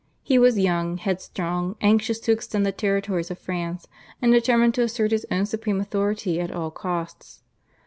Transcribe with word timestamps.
He 0.23 0.39
was 0.39 0.57
young, 0.57 0.97
headstrong, 0.97 1.75
anxious 1.79 2.19
to 2.21 2.31
extend 2.31 2.65
the 2.65 2.71
territories 2.71 3.29
of 3.29 3.37
France, 3.37 3.87
and 4.19 4.31
determined 4.33 4.73
to 4.73 4.81
assert 4.81 5.11
his 5.11 5.27
own 5.29 5.45
supreme 5.45 5.79
authority 5.79 6.39
at 6.39 6.49
all 6.49 6.71
costs. 6.71 7.43